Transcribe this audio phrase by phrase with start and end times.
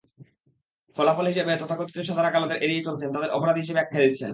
[0.97, 4.29] ফলাফল হিসেবে তথাকথিত সাদারা কালোদের এড়িয়ে চলছেন, তাঁদের অপরাধী হিসেবে আখ্যা দিচ্ছেন।